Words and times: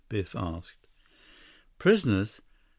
Biff 0.09 0.35
asked. 0.35 0.87
"Prisoners? 1.77 2.41